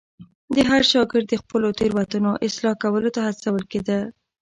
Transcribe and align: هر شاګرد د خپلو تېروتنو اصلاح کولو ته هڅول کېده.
هر 0.71 0.83
شاګرد 0.91 1.27
د 1.29 1.33
خپلو 1.41 1.67
تېروتنو 1.79 2.31
اصلاح 2.47 2.75
کولو 2.83 3.09
ته 3.15 3.21
هڅول 3.27 3.63
کېده. 3.71 3.99